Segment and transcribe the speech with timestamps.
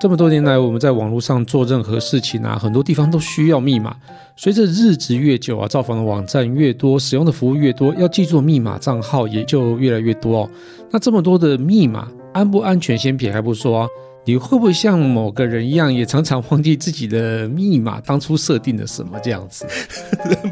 [0.00, 3.94] 这么多年来，我们在网络上做任何事情啊，很多地方都需要密码。
[4.34, 10.50] 随着日子越久啊，造访的网站越多，使用的服务越多，要记住密码账号也就越来越多哦。
[10.90, 13.88] 那这么多的密码，安不安全先撇开不说啊，
[14.24, 19.66] 你会不会像某个人一样，也常常忘记自己的密码当初设定的什么这样子？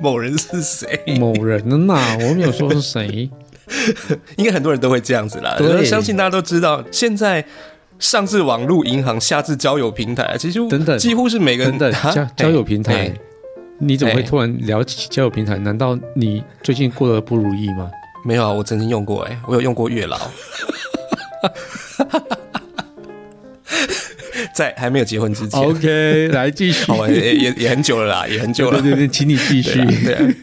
[0.03, 1.01] 某人是谁？
[1.19, 1.95] 某人呢？
[2.21, 3.31] 我没有说是谁，
[4.37, 5.57] 应该很多人都会这样子啦。
[5.59, 7.43] 我相信大家都知道，现在。
[7.99, 13.13] 上至网络银行，下至交友平台，其实等等，几乎是每个人的 交交友平台。
[13.81, 15.57] 你怎么会突然聊起交友平台？
[15.59, 17.91] 难道你最近过得不如意吗？
[18.25, 20.19] 没有啊，我曾经用过，哎，我有用过月老，
[24.55, 25.61] 在还没有结婚之前。
[25.61, 28.81] OK， 来继续，也也也很久了啦， 也很久了。
[28.81, 29.85] 对对，请你继续。
[30.05, 30.35] 对。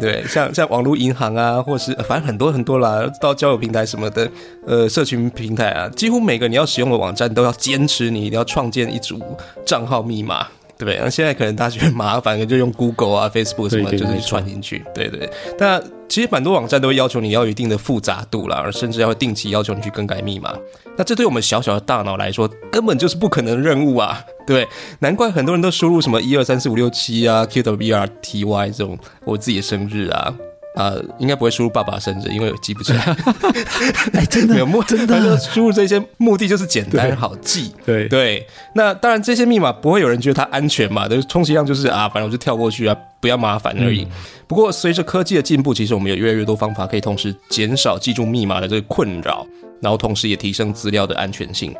[0.00, 4.28] 对，像像网络银行啊，或是反正很多很多啦，到交友平台什么的，
[4.66, 9.20] 呃，社群平台啊，几乎每个你要使用的网站都要坚持你一定要创建一组
[9.66, 10.46] 账号密码。
[10.78, 10.98] 对不对？
[10.98, 14.82] 那现在可能大家觉得麻烦，就用 Google 啊、Facebook 什么，就是传进去。
[14.94, 15.28] 对对。
[15.58, 15.78] 但
[16.10, 20.52] 其实蛮多网站都会要求你要有一定的复杂度啦，而甚至要定期要求你去更改密码。
[20.96, 24.20] 那这对我们小小的大脑来说，根本就是不可能任务啊！
[24.44, 24.66] 对，
[24.98, 30.34] 难怪很多人都输入什么一二三四五六七啊、Q W R T Y 这种我自己的生日啊。
[30.76, 33.16] 呃，应该不会输入爸爸生日，因为记不起来。
[34.14, 37.72] 哎，真的 没有目，真的输入这些目的就是简单好记。
[37.84, 44.06] 对对，那当然这些密码不会有人觉得它安全嘛，就充其量就是啊，反正我就跳过去啊，不要麻烦而已。
[44.46, 49.46] 不过随着科技的进步，其实我们有越来越多方法可以同时减少记住密码的这个困扰，
[49.80, 51.74] 然后同时也提升资料的安全性。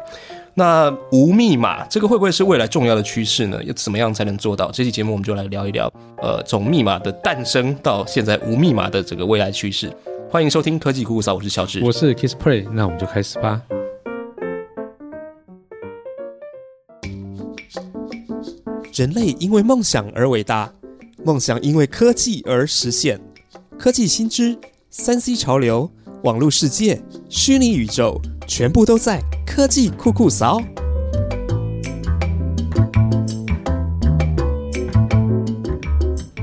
[0.55, 3.63] 那无密码这个会不会是未来重要的趋势呢？
[3.65, 4.71] 要怎么样才能做到？
[4.73, 9.91] 这期节目我们就来聊一聊，呃，从密码的诞生到现在无密码的这个未来趋势。
[10.29, 13.63] 欢迎收听科技酷酷扫，我是乔治，我是 Kiss Play，那我们就开始吧。
[18.95, 20.71] 人类因为梦想而伟大，
[21.25, 23.21] 梦想因为科技而实现。
[23.79, 24.59] 科技新知、
[24.91, 25.91] 三 C 潮流、
[26.25, 28.21] 网络世界、虚拟宇宙。
[28.51, 30.63] 全部都在科技酷酷扫。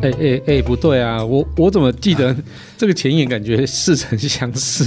[0.02, 1.24] 哎哎哎，不对啊！
[1.24, 2.36] 我我怎么记得
[2.78, 4.86] 这个前言感觉似曾相识？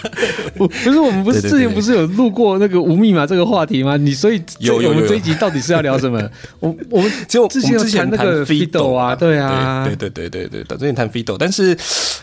[0.56, 3.96] 不不是我们不是之前不是有录过那个无密码这个话题吗？
[3.96, 6.18] 你所以有我们这一集到底是要聊什么？
[6.60, 11.76] 我我们就之前谈那个 Fido 啊，对啊，对对对对对对，之前谈 Fido，但是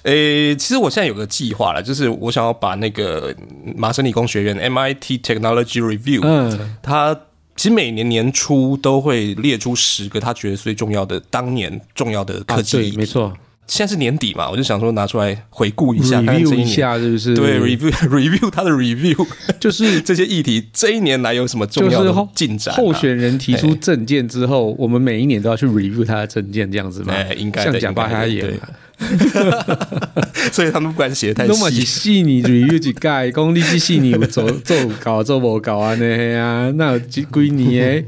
[0.03, 3.35] 诶，其实我现在有个计划了，就是我想要把那个
[3.75, 7.18] 麻省理工学院 MIT Technology Review，嗯，它。
[7.56, 13.31] 其实每年年初都会列出十个他觉得最重要的当年重要的科技，对，没错。
[13.66, 17.34] 现在是年底嘛，我就想说拿出来回顾一下，review 一下是不是？
[17.34, 19.25] 对，review review 他的 review，
[19.59, 22.75] 就是这些议题这一年来有什么重要的进展？
[22.75, 27.13] 候选人提出证件之后，我们每一年都要去 review 他的证件，这样子吗？
[27.38, 28.53] 应该像讲八他演。
[30.52, 31.52] 所以他们不敢写太细。
[31.52, 35.96] 那么是细腻 review 几盖，讲你是细腻有做做搞做无搞啊？
[35.96, 38.06] 那啊，那有几几年诶？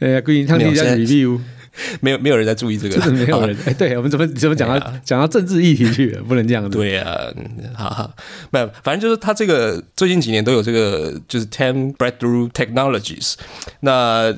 [0.00, 1.38] 哎呀，几年他们在 review，
[2.00, 3.56] 没有没有人在注意这个，真的没有人。
[3.66, 6.22] 哎，对我们怎么怎么讲到讲到政治议题去了？
[6.22, 6.70] 不能这样子。
[6.76, 7.32] 对啊，
[7.74, 8.10] 好好，
[8.50, 13.34] 没有，反正就是他这个最近几年都有这个，就是 ten breakthrough technologies。
[13.80, 14.34] 那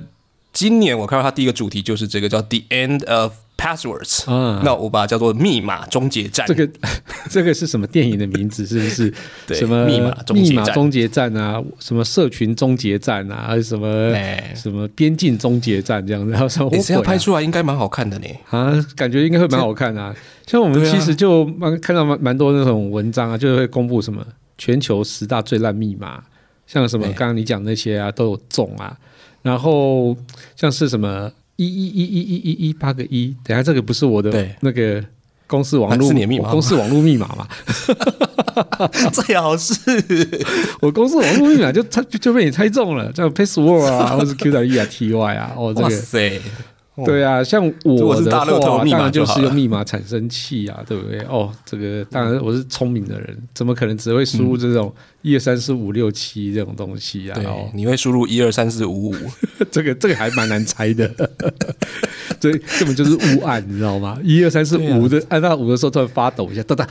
[0.53, 3.33] 今年我看到他第一个主题就是这个叫 the end of。
[3.57, 6.45] Passwords，嗯，那我把它叫做密码终结战。
[6.49, 6.69] 这个
[7.31, 8.67] 这个是什么电影的名字？
[8.67, 9.15] 是不是？
[9.47, 11.63] 对，什么密码密码终结战啊？
[11.79, 13.45] 什么社群终结战啊？
[13.47, 14.13] 还是什么
[14.57, 16.33] 什么边境终结战这样子？
[16.35, 18.27] 然后说，这样拍出来应该蛮好看的呢。
[18.51, 20.13] 啊，感觉应该会蛮好看啊。
[20.47, 24.27] 像我们其实就蛮看到蛮蛮多那种文章啊，就会公布什么
[24.59, 26.21] 全球十大最烂密码，
[26.67, 28.99] 像什么刚刚你讲那些啊都有中啊。
[29.43, 30.17] 然后
[30.57, 31.31] 像是什么。
[31.57, 35.05] 一一一一一一一八个一，等下这个不是我的那个
[35.47, 37.47] 公司网络密码，公司网络密码嘛？
[39.13, 39.75] 最好是
[40.81, 46.41] 我公司网络密码就猜就被你猜中了，叫 password 啊，或是 Q W E 啊 T Y 啊，哦，这个。
[47.07, 51.21] 对啊，像我的话，当然就是用密码产生器啊，对不对？
[51.21, 57.35] 哦，这个当然我是聪明的人，怎么可能只会输入这种一二三四五六七这种东西啊？
[57.35, 59.15] 对，你会输入一二三四五五，
[59.73, 61.09] 这个这个还蛮难猜的，
[62.39, 64.19] 这根本就是误按，你知道吗？
[64.23, 66.87] 一二三四五的按到五的时候突然发抖一下，哒哒，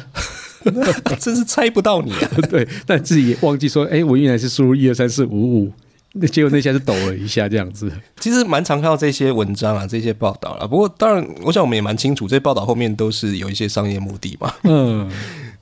[1.19, 2.31] 真是猜不到你啊！
[2.50, 5.71] 对，但自己也忘记说，哎，我原来是输入一二三四五五。
[6.13, 7.91] 那结果那下就抖了一下，这样子。
[8.19, 10.67] 其实蛮常看到这些文章啊，这些报道啊。
[10.67, 14.53] 不过当然，我想我们也蛮清楚，这些报道后面都是有一些商业目的嘛。
[14.63, 15.09] 嗯。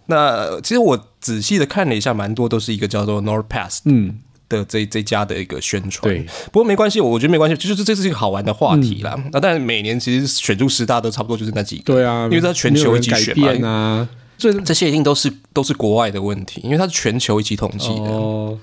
[0.07, 4.17] 那其实我仔细的看了一下，蛮多都是一个叫做 NordPass，嗯，
[4.49, 6.11] 的这这家的一个宣传。
[6.11, 9.15] 对，不过没关系，我觉得没关系，就是这是一个好玩的话题啦。
[9.31, 18.09] 那但是每年其实选出十大都差不多就是那几个，对啊，因为它全球一起选嘛啊，这这些一定都是都是国外的问题，因为它是全球一起统计的。
[18.09, 18.57] 哦，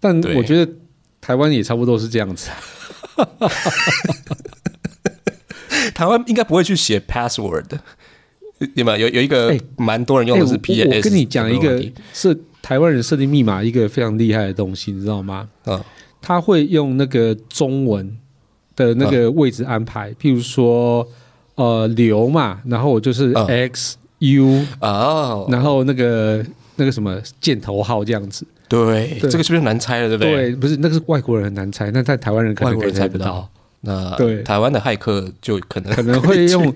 [0.00, 0.70] 但我觉得
[1.20, 2.50] 台湾也差不多是这样子。
[5.94, 7.78] 台湾应该不会去写 password 的，
[8.74, 8.96] 对吗？
[8.96, 10.96] 有有一个蛮多人用的是 P S。
[10.96, 11.84] 我跟你讲一个
[12.14, 15.48] 是台湾人设定密码一个非常厉害的东西，你知道吗？
[15.66, 15.82] 嗯，
[16.22, 18.16] 他会用那个中文
[18.76, 21.06] 的那个位置安排，譬如说
[21.56, 26.44] 呃刘嘛，然后我就是 X U 哦，然后那个
[26.76, 28.46] 那个什么箭头号这样子。
[28.70, 30.08] 对，这个是不是难猜了？
[30.08, 30.32] 对不对？
[30.32, 33.46] 对，不是那个是外国人很难猜，那在台湾人可能猜不到。
[33.82, 36.72] 那对台湾的骇客就可能可能会用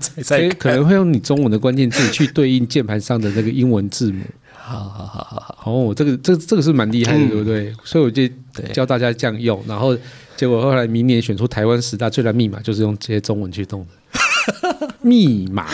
[0.58, 4.25] 可能会用你中文的关键字去对应键盘上的那个英文字母。
[4.55, 7.73] 好好好好好哦，这个这这个是蛮厉害的，对不对？
[7.85, 8.26] 所以我就
[8.73, 9.97] 教大家这样用，然后
[10.35, 14.88] 结果后来明年选出台湾十大最难密码，就是用这些中文去动的。
[15.02, 15.67] 密码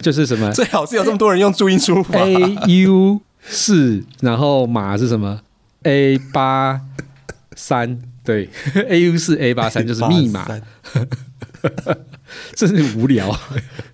[0.00, 0.50] 就是什么？
[0.52, 2.18] 最好是有这么多人用注音输入法。
[2.18, 5.38] A U 四，然后码是什么
[5.84, 6.80] ？A 八
[7.54, 8.00] 三。
[8.24, 8.48] 对
[8.88, 10.46] ，A U 四 A 八三就是密码，
[12.54, 13.36] 真是无聊。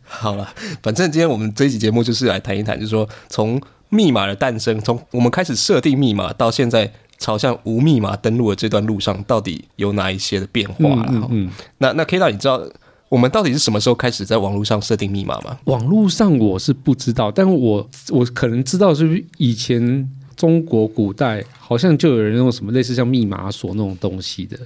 [0.05, 0.53] 好了，
[0.83, 3.59] 反正今天我们这一期节目就是来谈一谈，就是说从
[3.89, 11.27] 密码的诞生，从我们开始设定密码到现在朝向无密码登录的这段路上，到底有哪一些的变化了？
[11.31, 12.63] 嗯，那那 K 大，你知道
[13.09, 15.57] 我们到底是什么时候开始在网络上设定密码吗？
[15.65, 20.07] 网络上我是不知道，但我我可能知道，是不是以前。
[20.39, 24.57] 中国古代好像就有人用什么类似像密码锁那种东西的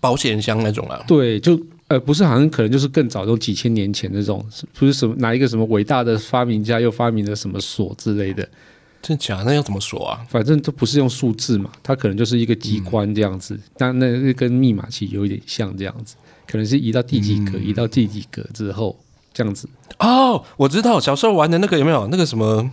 [0.00, 1.02] 保险箱那种啊？
[1.06, 4.44] 对，就呃不是，好像可能就是更早，就几千年前那种，
[4.74, 8.46] 不是什么哪一个什么伟大的发明家又发明了什么锁之类的？
[9.00, 9.42] 真假？
[9.46, 10.20] 那要怎么锁啊？
[10.28, 16.16] 反正都不是用数字嘛，它可能就是一个机关这样子，但那跟密码其实有一点像这样子，
[16.46, 18.98] 可能是移到第几格，移到第几格之后
[19.32, 19.68] 这样子。
[20.00, 22.70] 哦，我知道，小时候玩的那个有没有那个什么？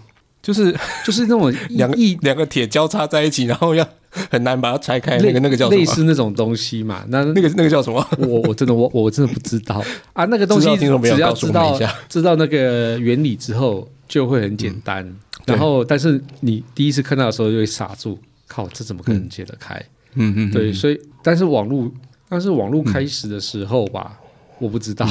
[0.48, 0.74] 就是
[1.04, 3.86] 就是那种两个两个铁交叉在一起，然后要
[4.30, 5.18] 很难把它拆开。
[5.18, 7.04] 那个那个叫类似那种东西嘛？
[7.10, 8.08] 那那个那个叫什么？
[8.18, 9.84] 我我真的我我真的不知道
[10.14, 10.24] 啊。
[10.24, 10.86] 那个东西只
[11.20, 11.78] 要知道
[12.08, 15.14] 知道那个原理之后，就会很简单。
[15.46, 18.18] 然后，但是你第一次看到的时候就会傻住，
[18.48, 19.76] 靠，这怎么可能解得开？
[20.14, 20.72] 嗯嗯，对。
[20.72, 21.92] 所以，但是网络，
[22.30, 24.18] 但是网络开始的时候吧，
[24.60, 25.06] 我不知道，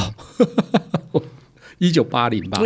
[1.76, 2.62] 一九八零吧。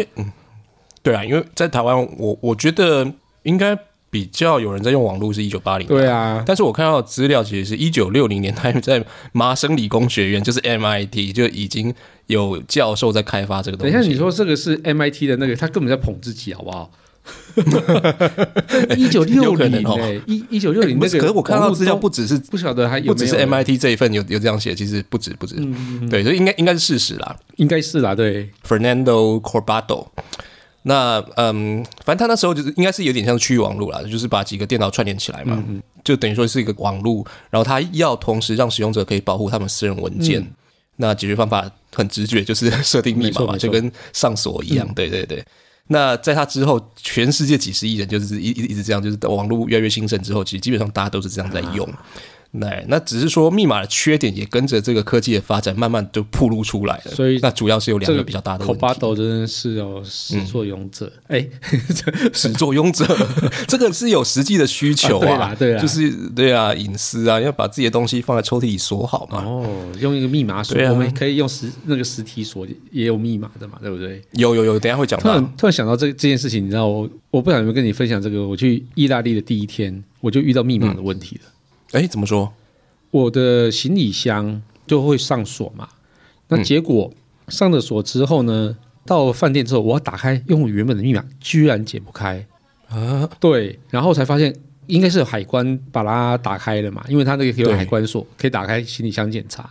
[1.03, 3.11] 对啊，因为在台湾，我我觉得
[3.45, 3.77] 应该
[4.11, 5.87] 比较有人在用网络是一九八零。
[5.87, 11.95] 对啊，但是我看到资料其实是一九六零年，他在麻省理工学院，就是 MIT 就已经
[12.27, 13.93] 有教授在开发这个东西。
[13.93, 16.91] 等一下，你说这个是 MIT 的那个，他根本在捧自己，好不好？
[18.97, 25.55] 一九六零对，一一九六零那个，可是我看到资料不只是不晓得还有不只是 MIT 这一份有有这样写，其实不止不止，
[26.11, 30.07] 对，所以应该应该是事实啦，应该是啦，对，Fernando Corbado。
[30.83, 35.63] 那嗯，反正他那时候就是应该是有点像区域网络啦，就是把几个电脑串联起来嘛，
[36.03, 40.47] 就等于说是一个网络，然后他要同时让使用者可以保护他们私人文件。
[40.97, 44.87] 那解决方法很直觉，就是设定密码嘛，就跟上锁一样。
[44.95, 45.43] 对对对。
[45.87, 51.89] 那在他之后，全世界几十亿人就是一一直这样，就是网络越来越兴盛之后，其实基本上大家都是这样在用。
[52.53, 58.87] 那那只是说密码的缺点也跟着这个科技的发展慢慢就暴露出来了，所以那主要是有两个比较大的问题。
[59.01, 61.47] 口真的是有始作俑者，哎，
[62.33, 63.07] 始作俑者，
[63.69, 69.45] 这个是有实际的需求啊，对啊，就是对啊，隐私啊，要把自己的东西放在抽屉里锁好嘛。
[69.45, 69.65] 哦，
[70.01, 74.21] 用一个密码锁，我们可以用实那个实体锁也有密码的嘛，对不对？
[74.33, 75.19] 有有有，等下会讲。
[75.21, 78.47] 突然突然想到这这件事情，你知道我我不想有没有跟你分享这个？
[78.49, 81.51] 我去意大利的第一天，我就遇到密码的问题了。
[81.93, 82.53] 哎，怎么说？
[83.11, 85.89] 我的行李箱就会上锁嘛，
[86.49, 87.13] 那结果
[87.49, 92.47] 上了锁之后呢，到饭店之后我要打开用原本的密码，居然解不开
[92.89, 93.29] 啊！
[93.41, 94.55] 对，然后才发现
[94.87, 99.69] 应该是海关把它打开了嘛，因为它那个有海关锁可以打开行李箱检查，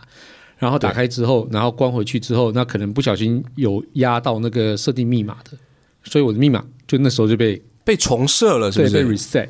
[0.58, 5.56] 然后打开之后，然后关回去之后，那可能不小心有压到那个设定密码的，
[6.04, 8.94] 所以我的密码就那时候就被被重设了，是不是？
[8.94, 9.48] 被 reset。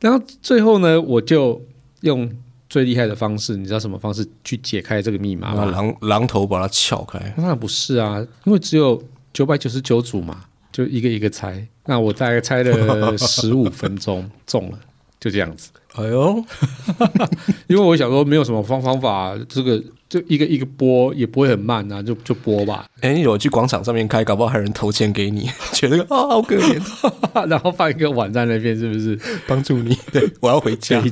[0.00, 1.60] 然后最后呢，我就
[2.00, 2.30] 用。
[2.70, 5.72] 最厉害的方式，你知道什么方式去解开这个密码吗？
[5.72, 7.18] 榔榔头把它撬开？
[7.34, 9.02] 当然不是啊，因为只有
[9.32, 11.66] 九百九十九组嘛，就一个一个猜。
[11.86, 14.78] 那我大概猜了十五分钟，中了，
[15.18, 15.70] 就这样子。
[15.98, 16.44] 哎呦，
[17.66, 26.80] 因为我想说没有什么方方法，这个就一个一个播也不会很慢啊，就就播吧，哎，你有去广场上面开，搞不好还有人投钱给你， 觉得啊好可怜，
[27.48, 29.18] 然后放一个碗在那边，是不是？
[29.46, 29.96] 帮助你。
[30.12, 31.02] 对，我要回家。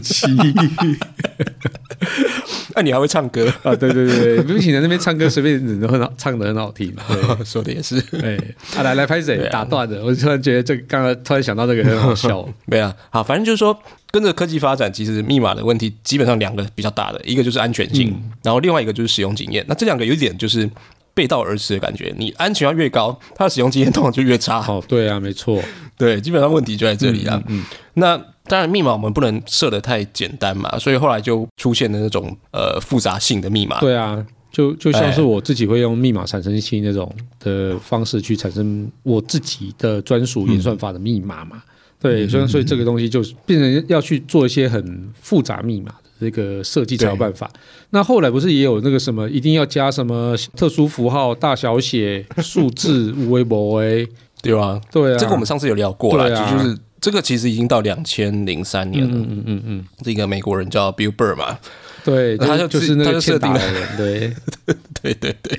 [2.77, 3.47] 北七哎，你还会唱歌？
[3.63, 6.95] 啊，对对对，不行，在那边唱歌随便很好，唱的很好听。
[7.09, 7.97] 对， 说的也是。
[8.23, 8.37] 哎，
[8.77, 10.05] 啊，来来拍谁打断的？
[10.05, 12.47] 我突然觉得这刚刚突然想到这个很好笑。
[12.67, 13.77] 没啊，好，反正就是说，
[14.11, 19.65] 跟着科技发展，其实密码的问题基本上两个比较大的，一个就是安全性，然后另外一个就是使用经验。
[19.69, 20.69] 那这两个有一点就是
[21.15, 24.59] 背道而驰的感觉，你安全要越高，它的使用经验通常就越差。
[24.69, 25.63] 哦，对啊，没错，
[25.97, 27.43] 对，基本上问题就在这里啊。
[27.49, 27.65] 嗯，
[27.95, 33.81] 那当然密码我们不能设的太简单嘛，所以后来就出现了那种呃复杂性的密码。
[33.81, 41.63] 对啊，就就像是我自己会用密码产生器那种的方式去产生我自己的专属演算法的密码嘛。
[41.99, 47.51] 对，所以所以这个东西就是变成要去做一些很复杂密码的这个设计才有办法。
[47.91, 54.07] 那后来不是也有那个什么，一定要加什么特殊符号、大小写、数字、微博微，
[54.43, 54.79] 对吧？
[54.93, 59.15] 对啊，这个我们上次有聊过了，对啊就是这个其实已经到两千零三年了。
[59.15, 61.59] 嗯嗯嗯嗯，这个美国人叫 Bill Burr 嘛，
[62.05, 64.33] 对，他就就是那个设定的人，对。
[65.03, 65.57] 对对对，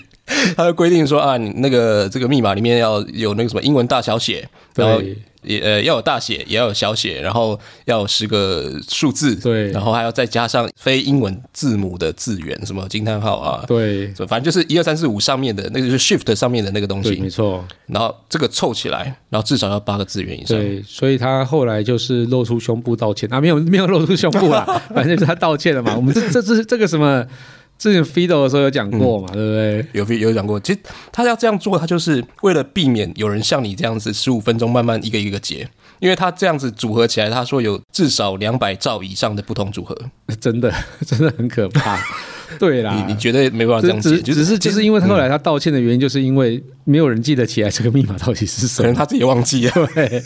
[0.57, 5.17] 他就规定说啊，你那个这个密码里面要有那个什么英文大小写，然后对
[5.47, 9.71] 也呃要有大写，也要有小写，然后要有十个数字，对。
[9.71, 14.13] 然后还要再加上非英文字母的字元，什么惊叹号啊，对。
[14.27, 20.57] 反正就是一二三四五上面的那个就是 Shift 上面的那个东西，没西，错，然后这个凑起来，然后至少要八个字元以上。
[20.57, 23.31] 对，所以他后来就是露出胸部道歉。
[23.31, 25.95] 啊，没有没有露出胸部啦， 反正就是他道歉了嘛。
[25.95, 27.25] 我们这这这这个什么，
[27.77, 30.17] 之前 Fido 的时候有讲过嘛，对不对？
[30.19, 30.79] 有有讲过，其实
[31.11, 35.69] 他要这样做，他就是为了避免有人像你这样子十五分钟慢慢一个一个解，
[35.99, 39.95] 因为他这样子组合起来，他说有至少两百兆以上的不同组合，
[40.39, 40.73] 真的
[41.05, 41.99] 真的很可怕。
[42.57, 48.83] 对啦，你你绝对没办法这样解，只只只是就是因为他后来他道歉的原因，就是因为没有人记得起来这个密码到底是什么。
[48.87, 50.23] 可能他自己忘记了，对，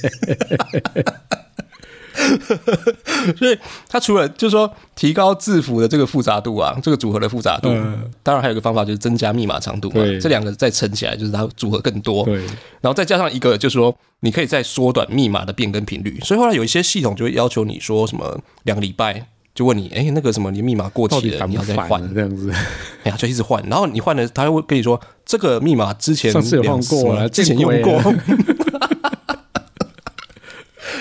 [3.38, 3.58] 所以
[3.88, 12.36] 它除了就是说提高字符的这个复杂度啊，这个组合的复杂度，嗯当然还有一个方法就是增加密码长度嘛，这两个再乘起来就是它组合更多，对，
[12.82, 16.20] 然后再加上一个，就是说你可以再缩短密码的变更频率。
[16.22, 22.02] 所以后来有一些系统就会要求你说什么两个礼拜，就问你，哎，那个什么你密码过期了，你要再换？
[22.14, 22.52] 这样子？
[23.04, 23.64] 哎呀，就一直换。
[23.68, 28.16] 然后你换了，他会跟你说这个密码之前上次有换过了之前用过鬼。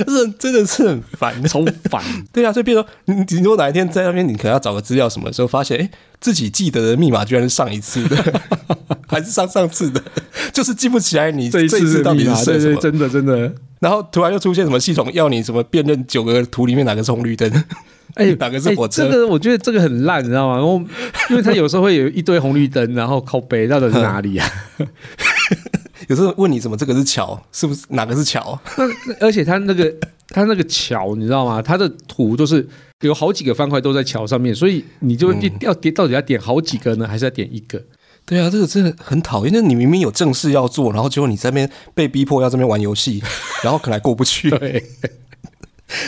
[0.07, 2.03] 这真的是很烦，超烦。
[2.33, 5.91] 对啊，所以比如说你，你如果哪一天在那边，你可能要找个资料什么的时候，发现哎，
[6.21, 8.41] 自己记得的密码居然是上一次的，
[9.09, 10.03] 还是上上次的，
[10.53, 12.81] 就是记不起来你这一次到底是设什么。
[12.81, 13.53] 真的真的。
[13.81, 17.51] 然后突然又出现什么系统要你什么辨认九个图里面哪个是红绿灯，
[18.15, 20.57] 哎，哪个是火车哎这个我觉得这个很烂，你知道吗？
[20.57, 20.83] 然后
[21.31, 24.47] 因为它有时候会有一堆红绿灯，然后靠北到底是哪里啊？
[26.11, 28.61] 有时候问你怎么这个是桥，是不是哪个是桥？
[28.77, 29.95] 那那而且它那个
[30.31, 31.63] 它那个桥，你知道吗？
[31.63, 32.69] 它的图都是
[33.03, 37.81] 有好几个方块都在桥上面，所以你就要点到底要点好几个呢，还是要点一个？
[38.27, 39.55] 对啊，这个真的很讨厌。
[39.55, 43.23] 那你明明有正事要做，然后结果你在那边被逼迫要这边玩游戏，
[43.63, 44.51] 然后可能还过不去。
[44.59, 44.85] 对，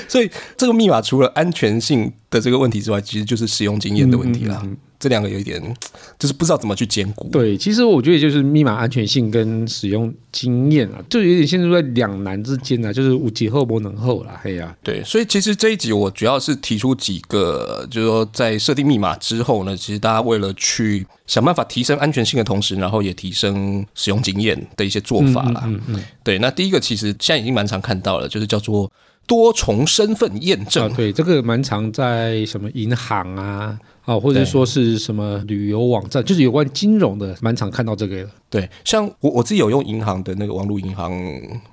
[0.09, 4.61] 所以这个密码除了安全性的这个问题之外，其实就是使用经验的问题啦。
[4.64, 5.61] 嗯嗯嗯这两个有一点
[6.16, 7.28] 就是不知道怎么去兼顾。
[7.30, 25.64] 对，其实我觉得就是密码安全性跟使用经验啊，就有点陷入在两难之间啊，就是无极后不能后啦，嘿呀、对，所以其实这一集我主要是提出几个，就是说在设定密码之后呢，其实大家为了去想办法提升安全性的同时，然后也提升使用经验的一些做法啦。
[25.66, 28.88] 嗯嗯对，那第一个其实现在已经蛮常看到了，就是叫做
[29.26, 30.88] 多重身份验证。
[30.88, 34.44] 啊，对，这个蛮常在什么银行啊，啊，或者对。
[34.44, 38.30] 说是什么旅游网站，就是有关金融的，蛮常看到这个的。
[38.50, 41.12] 对，像我我自己有用银行的那个网络银行，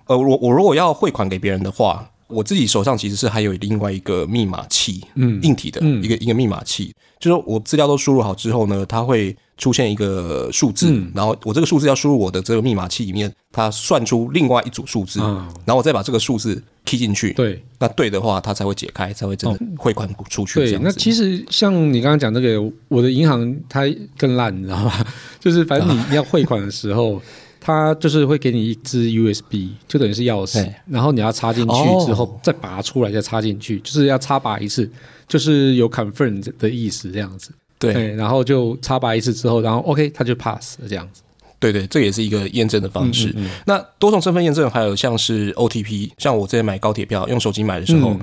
[0.06, 6.04] 呃，我我如果要汇款给别人的话，我自己手上其实是还有另外一个密码器，嗯硬体的嗯。
[6.04, 20.56] 一个、一个密码器，就是我资料都输入好之后呢，它会出现一个数字，嗯然后我这个数字要输入我的这个密码器里面，它算出另外一组数字，啊然后我再把这个数字 key 进去，对那对的话，它才会解开，才会真的汇款出去。
[20.56, 23.84] 这对，那其实像你刚刚讲这个，我的银行它
[24.18, 25.06] 更烂，你知道吗？
[25.40, 27.22] 就是反正你你要汇款的时候。
[27.62, 34.90] 它就是会给你一支 USB，就等于是钥匙，然后你要插进去哦之后再拔出来，再插进去，就是要插拔一次，
[35.28, 37.52] 就是有 confirm 的意思这样子。
[37.80, 41.22] 对对，然后就插拔一次之后，然后 OK，它就 pass 了这样子。
[41.60, 43.30] 对对，这也是一个验证的方式。
[43.30, 48.20] 嗯嗯那多重身份验证还有像是 OTP，像我之前买高铁票用手机买的时候，嗯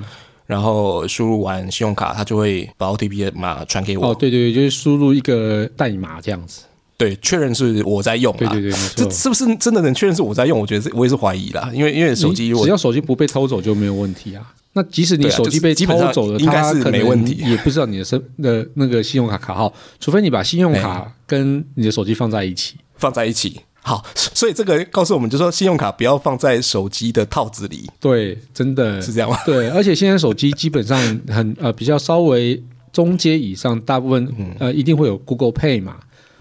[0.47, 4.11] 然后输入完信用卡，它就会把 OTP 的码传给我。
[4.11, 6.63] 哦，对对对，就是输入一个代码这样子。
[6.97, 8.35] 对，确认是我在用。
[8.37, 9.05] 对对对，没错。
[9.05, 10.59] 这是不是真的能确认是我在用？
[10.59, 14.55] 我觉得我也是怀疑啦，因为因为手机只要手机不被偷走就没有问题啊。
[14.77, 23.59] 那即使你手机被偷走了，应该是没问题，也不知道你的身的那个信用卡卡号，除非你把信用卡跟你的手机放在一起，放在一起。
[23.81, 27.89] 好，所以这个告诉我们，就说信用卡不要放在手机的套子里。
[27.99, 29.39] 对，真的是这样吗？
[29.47, 35.97] 对，而且现在手机基本上很呃比较稍微中阶以上，大部分呃一定会有 Google Pay 嘛。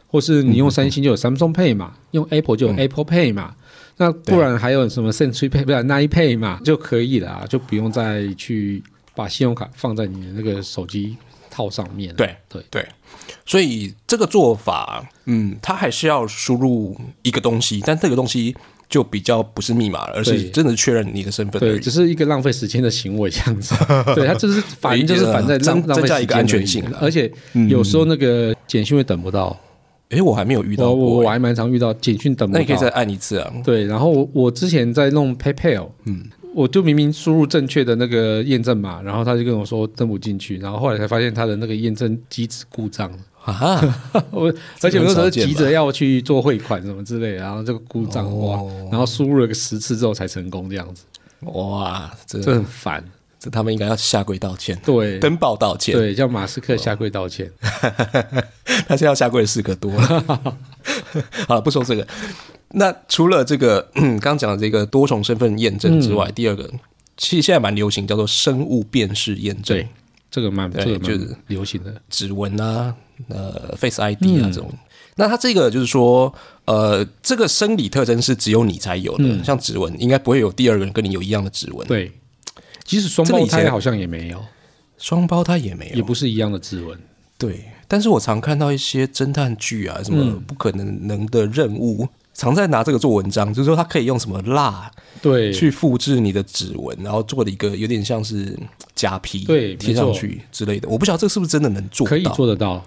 [0.07, 3.53] 或是你用三星就有 Samsung Pay 嘛，用 Apple 就有 Apple Pay 嘛，
[3.97, 8.83] 那不然还有什么 Century Pay 不是 Nine Pay 嘛就可以了啊，就不用再去
[9.15, 11.15] 把信用卡放在你的那个手机
[11.49, 12.13] 套上面。
[12.15, 12.85] 对对对，
[13.45, 18.53] 所以这个做法，嗯，它还是要输入一个东西，但这个东西
[18.89, 21.59] 就比较不是密码，而是真的确认你的身份。
[21.61, 23.73] 对，只是一个浪费时间的行为这样子。
[24.13, 27.31] 对，它就是反正就是反在浪浪费一个安全性而且
[27.69, 29.57] 有时候那个简讯会等不到。
[30.09, 32.59] 哎，我还没有遇到过，我还蛮常遇到简讯等不到。
[32.59, 33.51] 那你可以再按一次啊。
[33.63, 43.11] 对，然后我我之前在弄 PayPal，嗯，我就明明输入正确的那个验证码，然后他就跟我说登不进去，然后后来才发现他的那个验证机制故障
[43.43, 43.81] 啊。
[44.31, 48.59] 我而且有时候急着要去做汇款什么之类，然后这个故障哇，
[48.91, 51.03] 然后输入了个十次之后才成功这样子。
[51.41, 53.03] 哇，这很烦。
[53.49, 57.51] 他们应该要下跪道歉，对，登报道歉，对，叫马斯克下跪道歉。
[58.87, 60.23] 他现在要下跪的事可多了。
[61.47, 62.05] 好了，不说这个。
[62.69, 66.69] 那除了这个刚刚讲的这个多重身份验证之外，第二个
[67.15, 69.77] 其实现在蛮流行，叫做生物辨识验证。
[69.77, 69.87] 对，
[70.29, 72.93] 这个蛮这个就是流行的指纹啊，
[73.29, 74.69] 呃，Face ID 啊这种。
[75.15, 76.33] 那它这个就是说，
[76.65, 81.87] 呃，这个生理特征是只有你才有的，像指纹，应该不会有第二个人跟你有一样的指纹。
[81.87, 82.11] 对。
[82.85, 84.39] 即使双胞胎好像也没有，
[84.97, 86.97] 双胞胎也没有，也不是一样的指纹。
[87.37, 94.89] 对，但是我常看到一些侦探剧啊，什么不可能能的任务， 常在拿这个做文章，就是说他可以用什么蜡
[95.21, 98.57] 对去复制你的指纹，然后做了一个有点像是
[98.93, 100.87] 假皮对贴上去之类的。
[100.87, 102.85] 我不晓得这是不是真的能做，可以做得到，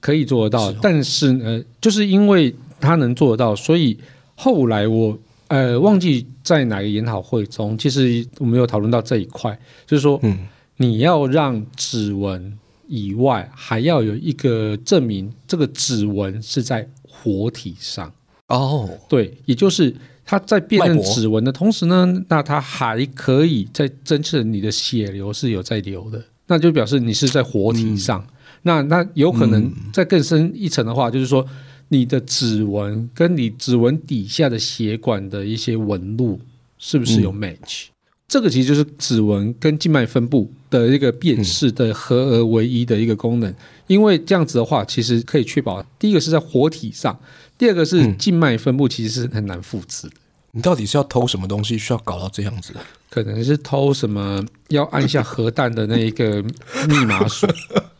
[0.00, 0.72] 可以做得到。
[0.80, 3.98] 但是呃，就是因为他能做得到，所以
[4.34, 5.18] 后来我。
[5.48, 10.38] 呃，忘记在哪个研讨会中，其实我们有讨论到这一块，就是说，嗯，
[10.78, 18.10] 你要让指纹以外，还要有一个证明，这个指纹是在活体上。
[18.48, 28.26] 哦，对，也就是它在辨认指纹的同时呢，那它还可以在侦测你的血流是有在流的，那就表示你是在活体上。
[28.62, 31.46] 那那有可能再更深一层的话，就是说。
[31.94, 36.40] 你的指纹跟你指纹底下的血管的一些纹路
[36.76, 37.84] 是不是有 match？
[38.26, 43.54] 这个其实就是指纹跟静脉分布的一个辨识的合而为一的一个功能。
[43.86, 47.16] 因为这样子的话，其实可以确保第一个是在活体上，
[47.56, 50.14] 第二个是静脉分布其实是很难复制的。
[50.50, 52.72] 你到底是要偷什么东西，需要搞到这样子？
[53.08, 56.42] 可能是偷什么要按下核弹的那一个
[56.88, 57.48] 密码锁。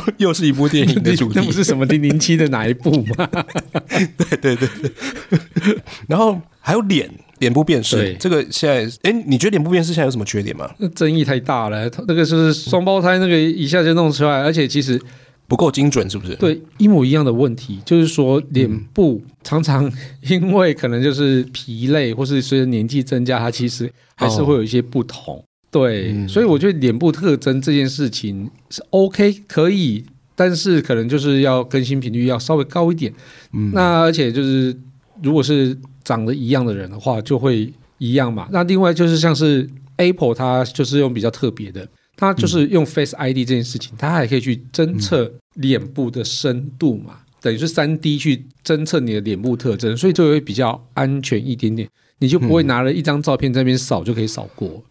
[0.18, 3.28] 又是一部电影的主题，那不是什么零零七的哪一部吗？
[4.16, 5.78] 对对对对。
[6.06, 10.70] 然后还有脸脸部辨识，这个现在，哎，你觉得脸部辨识现在有什么缺点吗？
[10.78, 15.00] 那争议太大了，那个是双胞胎，那个一下就弄出来，而且其实
[15.48, 16.34] 不够精准，是不是？
[16.36, 19.90] 对，一模一样的问题，就是说脸部常常
[20.22, 25.42] 因为可能就是疲累，或是随着年纪增加，它其实还是会有一些不同。
[25.76, 30.02] 对，所以我觉得脸部特征这件事情是 OK 可以，
[30.34, 33.12] 但是可能就是要更新频率要稍微高一点。
[33.52, 34.74] 嗯，那而且就是
[35.22, 38.48] 如果是长得一样的人的话，就会一样嘛。
[38.50, 41.86] 那另外就是像是 Apple，它就是用比较特别的，
[42.16, 51.88] 它就是用 Face ID 这件事情，它还可以去侦测脸部的深度嘛，等于是三 D 去侦测你的脸部特征，所以就会比较安全一点点。
[52.18, 54.82] 你就不会拿了一张照片在那边扫就可以扫过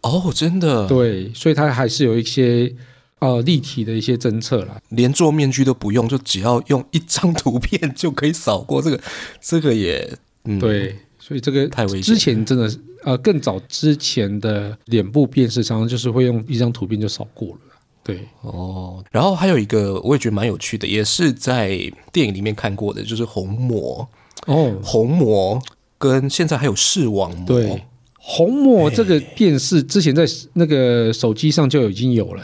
[0.00, 2.74] 哦，真的对，所以它还是有一些
[3.18, 8.98] 呃立体的一些侦测啦，连做面具都不用，就只要用一张图片就可以扫过这个，
[9.42, 10.10] 这个也
[10.44, 12.02] 嗯对，所以这个太危险。
[12.02, 17.58] 之前真的是呃更早之前的脸部辨识，常常就是会用一张图片就扫过了，
[18.02, 19.04] 对哦。
[19.10, 21.78] 然后还有一个我也觉得蛮有趣的，也是在
[22.12, 24.08] 电影里面看过的，就是虹膜
[24.46, 25.60] 哦，虹膜。
[26.02, 27.82] 跟现在还有视网膜，对，
[28.14, 32.42] 虹膜这个电视之前在那个手机上就已经有了，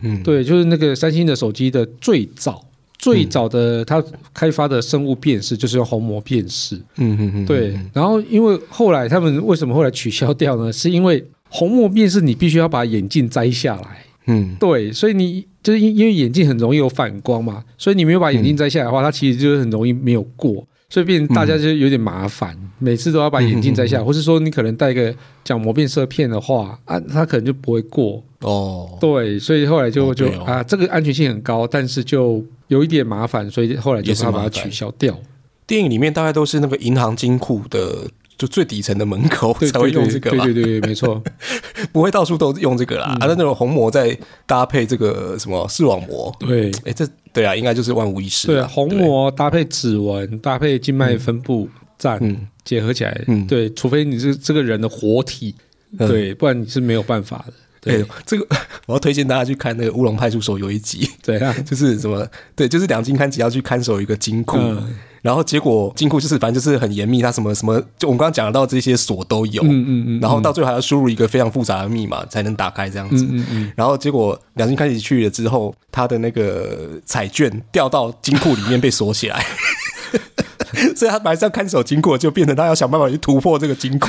[0.00, 2.62] 嗯，对，就是那个三星的手机的最早
[2.98, 10.70] 最早的它开发的生物辨识就是用虹膜辨识，嗯嗯嗯，对，然后因为后来他们为什么后来取消掉呢？
[10.70, 14.04] 是因为虹膜辨识你必须要把眼镜摘下来。
[14.26, 28.22] 嗯，对，所以你就是因因为眼镜很容易有反光嘛，所以你没有把眼镜摘下来的话，它其实就是很容易没有过，所以变成大家就有点麻烦，每次都要把眼镜摘下来，或是说你可能戴个角膜变色片的话啊，它可能就不会过。
[28.40, 30.44] 哦，对，所以后来就就哦对哦。
[30.44, 35.18] 啊，这个安全性很高，但是就有一点麻烦，所以后来就也是把它把它取消掉。
[35.66, 38.08] 电影里面大概都是那个银行金库的
[38.40, 41.22] 就最底层的门口才会用这个嘛，对对对，没错。
[41.92, 43.08] 不会到处都用这个啦。
[43.10, 48.66] 嗯啊，那那种虹膜再搭配这个什么视网膜，对哎，这对啊，应该就是万无一失对，啦。
[48.66, 55.54] 虹膜搭配指纹，搭配静脉分布站、嗯，结合起来，嗯对，除非你是这个人的活体，
[55.98, 57.52] 嗯对，不然你是没有办法的。
[57.82, 58.46] 对对，这个
[58.86, 62.26] 我要推荐大家去看那个《乌龙派出所》有一集，对啊， 就是什么
[62.56, 73.24] 对，就是两金看吉要去看守一个金库，嗯然后结果金库就是反正就是很严密，它什么什么，就我们刚刚讲到这些锁都有，嗯嗯嗯，然后到最后还要输入一个非常复杂的密码才能打开这样子。
[73.24, 79.44] 嗯嗯嗯，然后结果两金开始去了之后，他的那个彩券掉到金库里面被锁起来，
[80.96, 84.08] 所以他本来是要看守金库，就变成他要想办法去突破这个金库，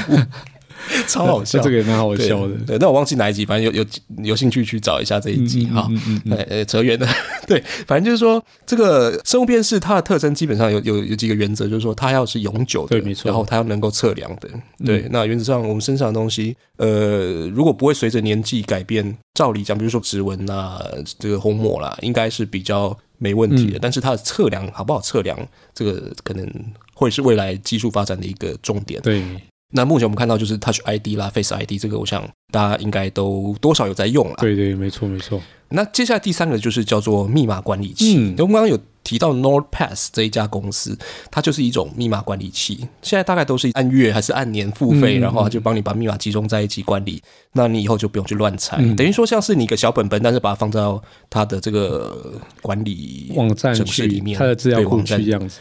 [1.07, 1.59] 超好笑。
[1.59, 2.55] 这个也蛮好笑的。
[2.65, 3.89] 对，那我忘记哪一集，反正有有
[4.23, 5.87] 有兴趣去找一下这一集哈。
[5.89, 7.07] 嗯嗯嗯呃呃，扯远了。
[7.47, 14.49] 对，反正就是说，这个生物辨识它的特征基本上有有有几个原则，就是说它要是永久的，对没错然后它要能够测量的。
[14.85, 20.81] 对，那原则上我们身上的东西，呃，如果不会随着年纪改变，照理讲，比如说指纹啦、
[21.19, 23.79] 这个虹膜啦，应该是比较没问题的。
[23.79, 25.37] 但是它的测量好不好测量，
[25.73, 26.47] 这个可能
[26.93, 29.01] 会是未来技术发展的一个重点。
[29.01, 29.23] 对，
[29.71, 34.35] 那目前我们看到就是 Touch ID 啦、Face ID，这个我想大家应该都多少有在用啦。
[34.39, 35.41] 对对，没错没错。
[35.69, 38.17] 那接下来第三个就是叫做密码管理器。
[38.17, 40.97] 嗯我们刚刚有提到 NordPass 这一家公司，
[41.31, 42.87] 它就是一种密码管理器。
[43.01, 47.21] 现在大概都是按月还是按年付费，嗯然后它就帮你把密码集中在一起管理。
[47.53, 55.59] 那你以后就不用去乱猜，嗯等于说像是你一个小本本，但是把它放到它的这个管理网站去城市里面它的资料库这样子。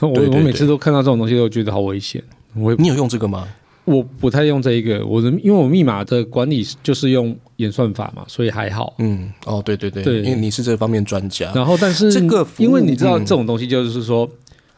[0.00, 2.24] 我我每次都看到这种东西，都觉得好危险。
[2.54, 3.48] 我你有用这个吗？
[3.84, 8.94] 我不太用这一个，我的因为我密码的管理就是用演算法嘛，所以还好。
[8.98, 14.30] 嗯，哦，对对对，对因为你是这方面专家，然后，但是这个因为你知道嗯这种东西就是说，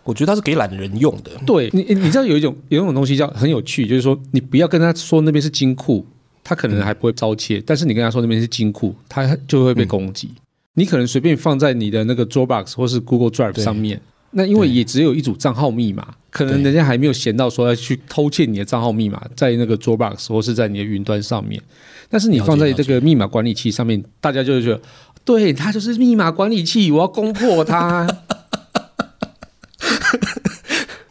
[0.05, 1.33] 我觉得它是给懒人用的。
[1.45, 6.07] 对你你知道有一种有一种东西叫很有趣，就是说你不要跟他说那边是金库，
[6.43, 10.31] 他可能还不会遭窃，但是你跟他说那边是金库，他就会被攻击。
[10.73, 14.01] 你可能随便放在你的那个 Dropbox 或是 Google Drive 上面，
[14.37, 21.63] 那因为也只有一组账号密码，可能人家还没有闲到说要去偷窃你的账号密码，在那个 Dropbox 或是在你的云端上面。
[22.11, 24.81] 但是你放在这个密码管理器上面，大家就会觉得，
[25.25, 28.07] 对，它就是密码管理器，我要攻破它。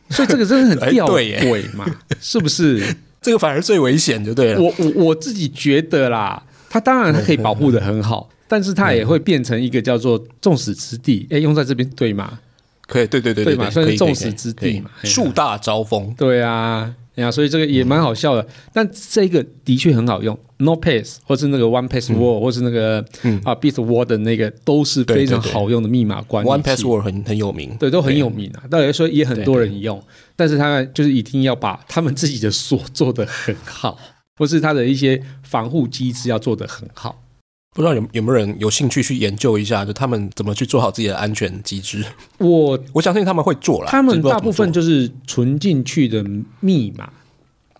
[0.09, 1.85] 所以这个真的很哎吊对耶诡嘛，
[2.21, 2.83] 是不是？
[3.21, 4.61] 这个反而最危险，就对了。
[4.61, 11.27] 我我我自己觉得啦，它当然它可以保护的很好，但是它也会变成一个叫做众矢之的。
[11.31, 12.39] 哎，用在这边对吗？
[12.87, 16.13] 可以，对对对对嘛算是众矢之的嘛树大招风。
[16.17, 18.45] 对啊，哎呀，所以这个也蛮好笑的。
[18.73, 28.63] 但这个的确很好用，No Pass 或是那个 One Password、或是那个嗯啊 Bitword 的那个都是非常好用的密码管理器 One Password 很很有名，对，都很有名啊。
[28.69, 30.03] 道理来说，也很多人用，
[30.35, 33.97] 但是他们就是一定要把他们自己的锁做得很好，
[34.37, 37.22] 或是他的一些防护机制要做得很好。
[37.73, 42.05] 不知道有有没有人有兴趣去研究一下，就他们怎么去做好自己的安全机制？
[42.37, 43.89] 我我相信他们会做啦。
[43.89, 46.23] 他们大部分就是存进去的
[46.59, 47.11] 密码，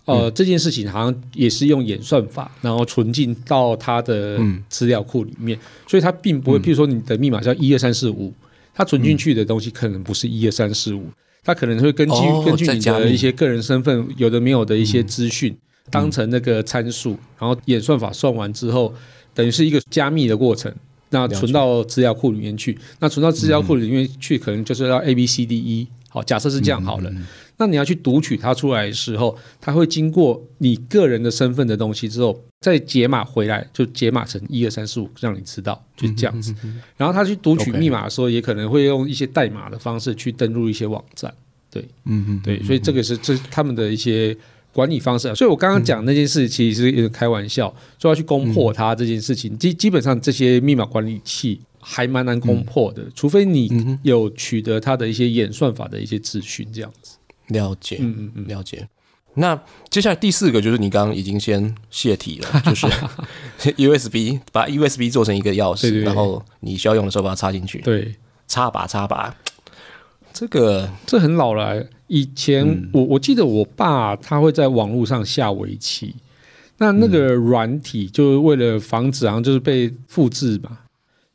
[0.06, 0.18] 嗯。
[0.18, 4.62] 呃，这件事情好像也是用演算法，然后存进到它的嗯。
[4.68, 8.34] 资料库里面，所以它并不会，譬如说你的密码叫一二三四五，
[8.74, 11.06] 它存进去的东西可能不是一二三四五，
[11.44, 15.56] 它可能会根据、哦根据你的一些个人身份有的没有的一些资讯，
[15.88, 18.92] 当成那个参数，然后演算法算完之后，
[19.34, 20.72] 等于是一个加密的过程。
[21.10, 25.86] 那存到资料库里面去，那存到资料库里面去，可能就是要 A B C D E。
[26.08, 27.12] 好，假设是这样好了。
[27.56, 36.52] 那你要去读取它出来的时候，它会经过你个人的身份的东西之后，再解码回来，就解码成一二三四五，让你知道，就这样子。
[36.96, 41.32] 然后他去读取密码的时候，也可能会用一些代码的方式去登录一些网站。
[41.70, 44.36] 对嗯嗯，对，所以这个是这他们的一些
[44.74, 45.34] 管理方式啊。
[45.34, 57.16] 所以我刚刚讲那件事，其实是有点开玩笑，说要去攻破它这件事情，基基本上这些密码管理器还蛮难攻破的，除非你有取得它的一些演算法的一些资讯，这样子。
[57.48, 58.86] 了解，嗯嗯嗯，了解。
[59.36, 59.60] 那
[59.90, 62.86] 接下来第四个就是你刚刚已经先泄题了， 就是
[63.58, 68.14] USB，把 USB 做成一个钥匙，然后你需要用的时候把它插进去，对，
[68.46, 69.34] 插拔插拔。
[70.32, 71.84] 这个这很老了。
[72.14, 76.14] 以前、嗯我我记得我爸他会在网络上下围棋，
[76.78, 80.78] 那那个软体就是为了防止，好像就是被复制嘛，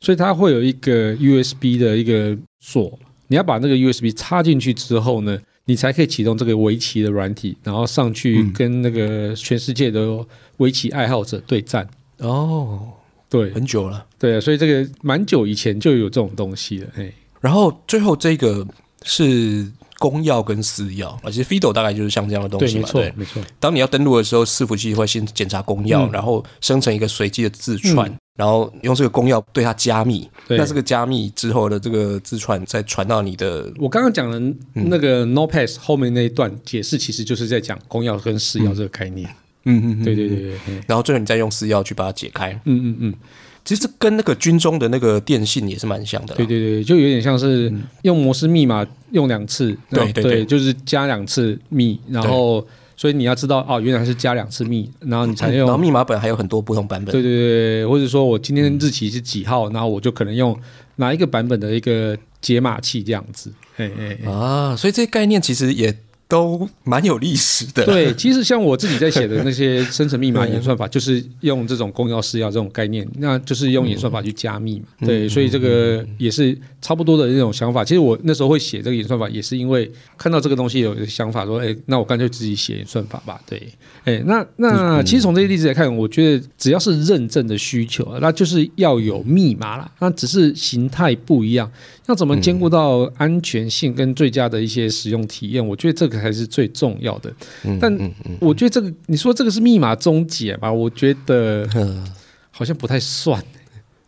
[0.00, 10.24] 所以它会有一个 USB 的一个锁，你要把那个 USB 插进去之后呢，你才可以启动这个围棋的软体，然后上去跟那个全世界的
[10.56, 11.86] 围棋爱好者对战。
[12.20, 12.88] 哦，
[13.28, 14.06] 对很久了。
[14.18, 16.88] 对啊，所以这个蛮久以前就有这种东西了。
[16.96, 17.12] 哎，
[17.42, 18.66] 然后最后这个
[19.02, 22.88] 是公钥跟私钥，而且 Fido 大概就是像这样的东，西嘛。
[22.90, 23.42] 对，，没错。
[23.58, 30.26] 当你要登录的时候，伺服器会先检查公钥，嗯然后生成一个随机的字串，然后用这个公钥对它加密。
[30.48, 34.40] 那这个加密之后的这个字串再传到你的我刚刚讲的
[34.72, 39.28] 那个 No Pass 后面那一段解释，其实就是在讲公钥跟私钥这个概念。
[39.66, 42.58] 嗯嗯对对对对，嗯然后最后你再用私钥去把它解开。
[42.64, 43.14] 嗯嗯嗯，
[43.64, 46.36] 其实跟那个军中的那个电信也是蛮像的啦。
[46.36, 55.80] 对对对，就有点像是用摩斯密码用两次，对对对就是加两次密，然后所以你要知道哦，原来是加两次密，然后你才然后用。
[55.80, 57.12] 密码本还有很多不同版本。
[57.12, 60.58] 对对对，或者说我今天日期是几号，然后我就可能用
[60.96, 63.52] 哪一个版本的一个解码器这样子。
[63.76, 65.96] 哎哎哎，啊，所以这些概念其实也
[66.30, 67.84] 都蛮有历史的。
[67.84, 74.86] 对，其实像我自己在写的那些 生成密码演算法，就是用这种公钥私钥这种概念，那就是用演算法去加密嘛。
[75.00, 77.84] 对，所以这个也是差不多的那种想法。
[77.84, 83.40] 其实我那时候会写这个演算法，也是因为看到这个东西有一个想法，说，哎，那我干脆自己写演算法吧。
[83.44, 83.68] 对，
[84.04, 89.90] 哎，那那其实从这些例子来看，我觉得只要是认证的需求，那就是要有密码啦。
[89.98, 91.70] 那只是形态不一样，
[92.10, 95.64] 要怎么兼顾到安全性跟最佳的一些使用体验？
[95.66, 97.32] 我觉得这个才是最重要的。
[97.64, 100.70] 嗯，但我觉得这个，你说这个是密码终结吧？
[100.70, 102.04] 我觉得嗯，
[102.50, 103.42] 好像不太算，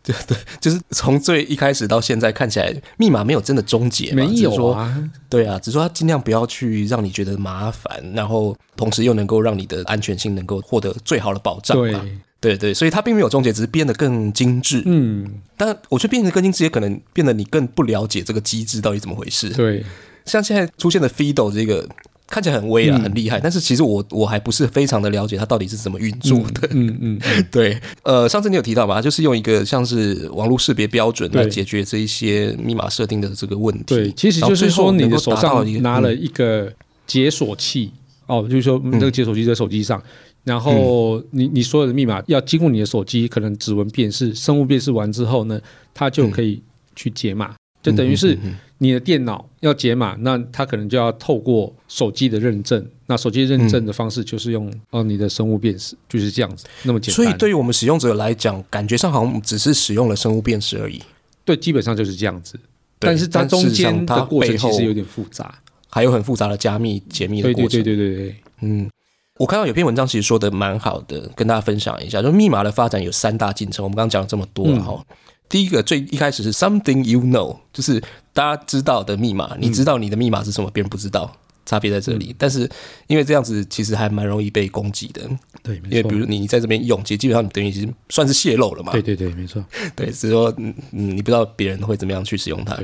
[0.03, 5.09] 对对就是从最一开始到现在看起来，密码没有真的终结，没有啊。
[5.29, 12.05] 对啊，只是说它尽量不要去让你觉得麻烦，然后同时又能够让你的安全性能够获得最好的保障对嘛。，
[12.43, 14.83] 对对，所以它并没有终结，只是变得更精致。
[14.85, 15.25] 嗯，
[15.55, 19.49] 但我觉得变得更精致，也可能变得你更不了解这个机制到底怎么回事。
[19.51, 19.81] 对，
[20.25, 21.87] 像现在出现的 Fido 这个
[22.27, 26.67] 看起来很威啊，嗯很厉害，但是其实我我还不是非常的了解它到底是怎么运作的。
[26.71, 33.95] 嗯嗯嗯， 对，呃，上次你有提到嘛，就是用一个像是网络识别标准来解决这一些密码设定的这个问题。
[33.95, 36.71] 对，其实就是说你的手上拿了一个
[37.05, 37.91] 解锁器，
[38.25, 40.01] 哦，就是说这个解锁器在手机上。
[40.43, 45.59] 然后你你所有的密码要经过你的手机，可能指纹辨识、生物辨识完之后呢，
[45.93, 46.61] 它就可以
[46.95, 48.37] 去解码，就等于是
[48.79, 52.85] 你的电脑要解码，那它可能就要透过手机的认证。
[53.05, 57.15] 那手机认证的方式就是用哦你的生物辨识，就是这样子，那么简单。
[57.15, 61.01] 所以对于我们使用者来讲，感觉上好像只是使用了生物辨识而已。
[61.45, 62.59] 对，基本上就是这样子。
[62.99, 65.53] 但是它中间的过程背后其实有点复杂。
[65.89, 67.83] 还有很复杂的加密解密的对过程。
[67.83, 68.89] 对对对对对，嗯，
[69.39, 72.21] 我看到有篇文章其实说的蛮好的，跟大家分享一下。
[72.21, 75.03] 就密码的发展有三大进程，我们刚刚讲了这么多哈。
[75.49, 77.99] 第一个最一开始是 something you know，就是
[78.31, 81.31] 大家知道的密码，你知道你的密码是什么，别人不知道，
[81.65, 82.35] 差别在这嗯里。
[82.37, 82.69] 但是
[83.07, 85.21] 因为这样子，其实还蛮容易被攻击的，
[85.61, 88.91] 对，因为比如你你在这边用，其实基本上你等于已经算是泄露了嘛。
[88.91, 89.63] 对对对，没错。
[89.95, 90.53] 对，只是说
[90.91, 92.77] 你不知道别人会怎么样去使用它。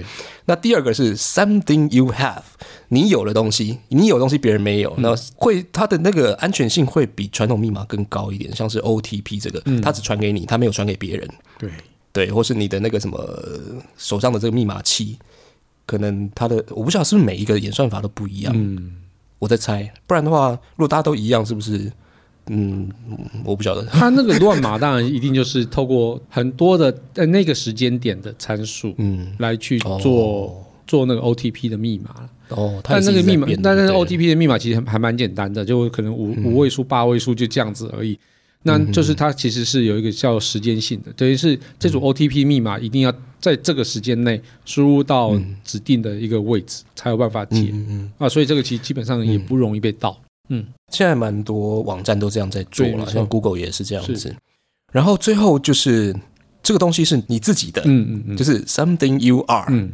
[0.46, 2.44] 那第二个是 something you have，
[2.90, 11.30] 你有的东西，你有的东西别人没有，那会它的那个安全性会比传统密码更高一点，像是 OTP 这个，它只传给你，它没有传给别人。
[11.58, 11.70] 对，
[12.12, 13.60] 对，或是你的那个什么呃
[13.98, 15.18] 手上的这个密码器，
[15.90, 18.92] 可能它的我不晓得是不是每一个演算法都不一样，嗯，
[19.40, 19.92] 我在猜。
[20.06, 21.92] 不然的话，如果大家都一样，是不是？
[22.52, 22.88] 嗯，
[23.44, 23.84] 我不晓得。
[23.92, 32.30] 它那个乱码当然一定就是透过很多的在那个时间点的参数嗯，来去做、做那个 OTP 的密码。
[32.50, 38.18] 哦，但那个密码但那个 OTP 的密码其实还蛮简单的，就可能五五位数、八位数就这样子而已。
[38.62, 48.12] 那就是它其实是有一个叫时间性的，等于是这组 OTP 密码一定要在这个时间内输入到指定的一个位置，才有办法解嗯嗯。
[48.18, 48.30] 啊。
[48.30, 50.20] 所以这个其实基本上也不容易被盗。
[50.50, 54.36] 嗯现在蛮多网站都这样在做了，像 Google 也是这样子。
[54.92, 56.16] 然后最后就是
[56.64, 59.92] 这个东西是你自己的，嗯嗯嗯，就是 something you are，、嗯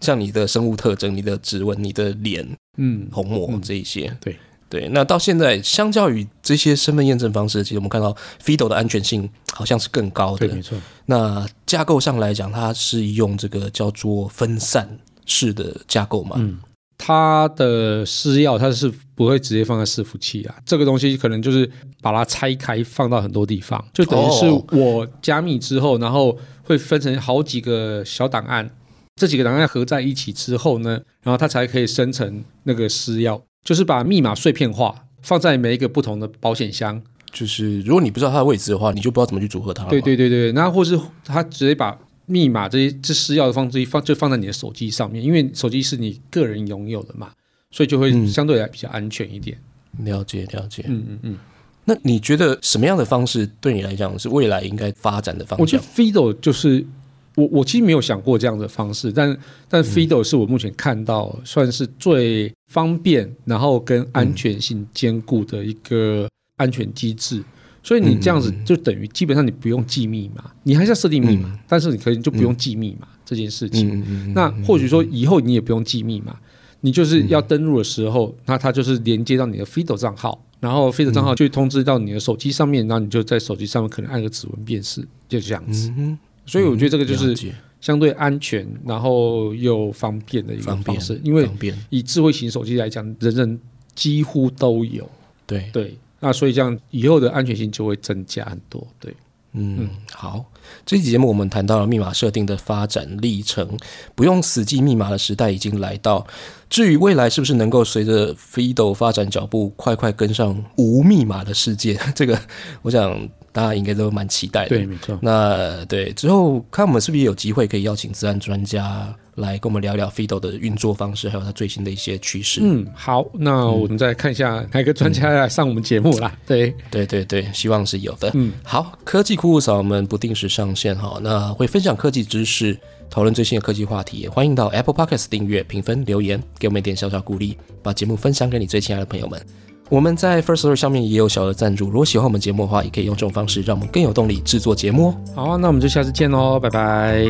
[0.00, 4.14] 像你的生物特征、你的指纹、你的脸、嗯虹膜嗯这一些。
[4.20, 4.36] 对
[4.78, 10.60] 对，那到现在，相较于这些身份验证方式，其实我们看到 Fido 的安全性好像是更高对，的没。
[10.60, 10.76] 错。
[11.06, 16.36] 那架构上来讲，它是用这个叫做分散式的架构嘛？
[16.38, 16.58] 嗯，
[16.98, 21.70] 它的私钥它是不会直接放在伺服器啊，这个东西可能就是
[22.02, 28.70] 把它拆开放到很多地方，就等于是哦我加密之后，然后会分成好几个小档案，
[29.14, 37.02] 这几个档案合在一起之后呢，然后它才可以生成那个私钥，就是把密码碎片化放在每一个不同的保险箱。
[37.32, 39.90] 就是如果你不知道它的位置的话，你就不知道怎么去组合它了。
[39.90, 47.32] 对对对对，那或是他直接把密码这些这私钥的方式放就放在你的手机上面，因为手机是你个人拥有的嘛，
[47.72, 49.58] 所以就会嗯相对来比较安全一点。
[49.98, 50.84] 了解了解。
[50.86, 51.38] 嗯嗯嗯，
[51.84, 56.86] 那你觉得什么样的方式对你来讲是未来应该发展的方向我觉得？Fido 就是
[57.34, 59.36] 我我其实没有想过这样的方式，但
[59.68, 67.42] 但 Fido 是我目前看到算是最方便，然后跟安全性兼顾的一个安全机制。
[67.82, 74.32] 所以你这样子就等于基本上你不用记密码，你还是要设定密码，嗯但是你可以就不用记密码这件事情。
[74.34, 76.36] 那或许说以后你也不用记密码，
[76.80, 85.92] 你就是要登录的时候，那它就是连接到你的 Fido 账号，然后 Fido 账号就通知到你的手机上面，然后你就在手机上面可能按个指纹辨识，就这样子。
[85.96, 87.52] 嗯所以我觉得这个就是解
[87.86, 91.20] 相对安全，然后又方便的一个方便方式。
[91.22, 91.48] 因为，
[91.88, 93.60] 以智慧型手机来讲，人人
[93.94, 95.08] 几乎都有，
[95.46, 98.84] 对，对，那所以这样以后的安全性就会增加很多。
[98.98, 99.14] 对，
[99.52, 100.44] 嗯，好。
[100.84, 103.76] 这期节目我们谈到了密码设定的发展历程，
[104.14, 106.26] 不用死记密码的时代已经来到。
[106.68, 112.38] 至于未来是不是能够随着 Fido 发展脚步，快快跟上无密码的世界， 这个
[112.82, 114.70] 我想大家应该都蛮期待的。
[114.70, 115.16] 对，没错。
[115.22, 122.60] 那对之后看我们是不是也有机会可以邀请自然专家来跟我们聊聊 Fido 的运作方式，还有它最新的一些趋势。
[122.62, 126.36] 嗯，好，那我们再看一下哪个专家来上我们节目啦。
[126.46, 128.30] 对，对对对，希望是有的。
[128.34, 132.76] 嗯，好，科技酷酷嫂我们不定时上线哈，那会分享科技知识，
[133.08, 139.40] 讨论最新的科技话题，也欢迎到 Apple Podcast 订阅、评分、留言，给我们一点小小鼓励，把节目分享给你最亲爱的朋友们。
[139.88, 145.16] 我们在 First Story 上面也有小额赞助，如果喜欢我们节目的话，也可以用这种方式让我们更有动力制作节目哦。
[145.36, 147.24] 好，那我们就下次见喽，拜拜。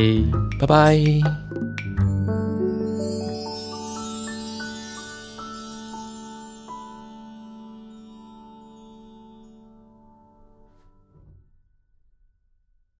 [0.59, 1.86] 拜拜。